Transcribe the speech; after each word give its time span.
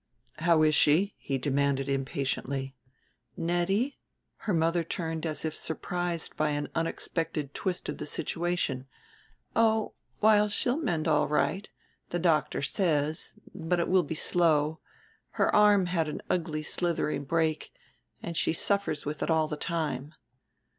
"How 0.39 0.63
is 0.63 0.73
she?" 0.73 1.13
he 1.19 1.37
demanded 1.37 1.87
impatiently. 1.87 2.73
"Nettie?" 3.37 3.99
her 4.47 4.51
mother 4.55 4.83
turned 4.83 5.27
as 5.27 5.45
if 5.45 5.53
surprised 5.53 6.35
by 6.35 6.49
an 6.49 6.69
unexpected 6.73 7.53
twist 7.53 7.87
of 7.87 7.99
the 7.99 8.07
situation. 8.07 8.87
"Oh, 9.55 9.93
why 10.19 10.47
she'll 10.47 10.77
mend 10.77 11.07
all 11.07 11.27
right, 11.27 11.69
the 12.09 12.17
doctor 12.17 12.63
says; 12.63 13.35
but 13.53 13.79
it 13.79 13.87
will 13.89 14.01
be 14.01 14.15
slow. 14.15 14.79
Her 15.37 15.55
arm 15.55 15.85
had 15.85 16.07
an 16.09 16.23
ugly 16.31 16.63
slithering 16.63 17.25
break, 17.25 17.71
and 18.23 18.35
she 18.35 18.53
suffers 18.53 19.05
with 19.05 19.21
it 19.21 19.29
all 19.29 19.47
the 19.47 19.55
time." 19.55 20.15